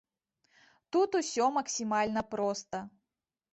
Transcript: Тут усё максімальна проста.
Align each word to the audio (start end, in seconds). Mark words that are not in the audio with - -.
Тут 0.95 1.09
усё 1.19 1.51
максімальна 1.59 2.21
проста. 2.33 2.77